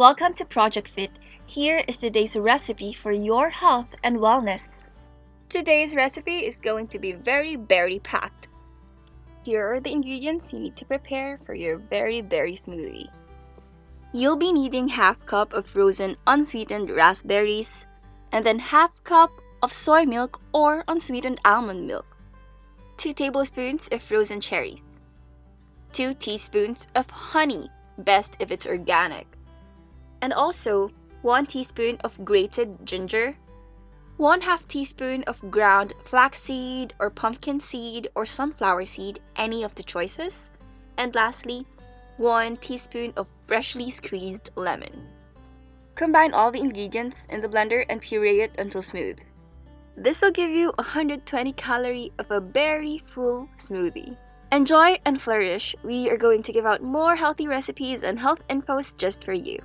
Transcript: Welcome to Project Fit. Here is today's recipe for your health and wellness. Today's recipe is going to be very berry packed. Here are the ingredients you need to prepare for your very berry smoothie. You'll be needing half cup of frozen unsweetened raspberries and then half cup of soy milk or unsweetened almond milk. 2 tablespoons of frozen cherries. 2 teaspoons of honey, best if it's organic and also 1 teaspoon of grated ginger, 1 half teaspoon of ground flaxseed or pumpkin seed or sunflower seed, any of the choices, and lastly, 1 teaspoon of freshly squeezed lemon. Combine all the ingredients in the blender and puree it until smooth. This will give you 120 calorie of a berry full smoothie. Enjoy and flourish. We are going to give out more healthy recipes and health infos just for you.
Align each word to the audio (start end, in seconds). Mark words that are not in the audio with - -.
Welcome 0.00 0.32
to 0.36 0.46
Project 0.46 0.88
Fit. 0.88 1.10
Here 1.44 1.84
is 1.86 1.98
today's 1.98 2.34
recipe 2.34 2.94
for 2.94 3.12
your 3.12 3.50
health 3.50 3.94
and 4.02 4.16
wellness. 4.16 4.66
Today's 5.50 5.94
recipe 5.94 6.46
is 6.46 6.58
going 6.58 6.88
to 6.88 6.98
be 6.98 7.12
very 7.12 7.56
berry 7.56 7.98
packed. 7.98 8.48
Here 9.42 9.74
are 9.74 9.78
the 9.78 9.92
ingredients 9.92 10.54
you 10.54 10.58
need 10.58 10.76
to 10.76 10.86
prepare 10.86 11.38
for 11.44 11.54
your 11.54 11.76
very 11.76 12.22
berry 12.22 12.54
smoothie. 12.54 13.10
You'll 14.14 14.38
be 14.38 14.54
needing 14.54 14.88
half 14.88 15.26
cup 15.26 15.52
of 15.52 15.66
frozen 15.66 16.16
unsweetened 16.26 16.88
raspberries 16.88 17.86
and 18.32 18.42
then 18.42 18.58
half 18.58 19.04
cup 19.04 19.30
of 19.62 19.70
soy 19.70 20.06
milk 20.06 20.40
or 20.54 20.82
unsweetened 20.88 21.42
almond 21.44 21.86
milk. 21.86 22.16
2 22.96 23.12
tablespoons 23.12 23.86
of 23.92 24.02
frozen 24.02 24.40
cherries. 24.40 24.82
2 25.92 26.14
teaspoons 26.14 26.88
of 26.94 27.10
honey, 27.10 27.68
best 27.98 28.38
if 28.40 28.50
it's 28.50 28.66
organic 28.66 29.26
and 30.20 30.32
also 30.32 30.90
1 31.22 31.46
teaspoon 31.46 31.96
of 32.04 32.24
grated 32.24 32.86
ginger, 32.86 33.36
1 34.16 34.40
half 34.42 34.68
teaspoon 34.68 35.22
of 35.24 35.50
ground 35.50 35.94
flaxseed 36.04 36.92
or 36.98 37.10
pumpkin 37.10 37.58
seed 37.58 38.08
or 38.14 38.26
sunflower 38.26 38.84
seed, 38.84 39.18
any 39.36 39.62
of 39.62 39.74
the 39.74 39.82
choices, 39.82 40.50
and 40.98 41.14
lastly, 41.14 41.66
1 42.18 42.56
teaspoon 42.56 43.12
of 43.16 43.32
freshly 43.46 43.90
squeezed 43.90 44.50
lemon. 44.56 45.08
Combine 45.94 46.34
all 46.34 46.50
the 46.50 46.60
ingredients 46.60 47.26
in 47.30 47.40
the 47.40 47.48
blender 47.48 47.84
and 47.88 48.00
puree 48.00 48.42
it 48.42 48.54
until 48.58 48.82
smooth. 48.82 49.18
This 49.96 50.22
will 50.22 50.30
give 50.30 50.50
you 50.50 50.72
120 50.76 51.52
calorie 51.52 52.12
of 52.18 52.30
a 52.30 52.40
berry 52.40 53.02
full 53.04 53.48
smoothie. 53.58 54.16
Enjoy 54.52 54.98
and 55.04 55.20
flourish. 55.20 55.74
We 55.82 56.10
are 56.10 56.16
going 56.16 56.42
to 56.44 56.52
give 56.52 56.66
out 56.66 56.82
more 56.82 57.16
healthy 57.16 57.46
recipes 57.46 58.02
and 58.02 58.18
health 58.18 58.46
infos 58.48 58.96
just 58.96 59.24
for 59.24 59.32
you. 59.32 59.60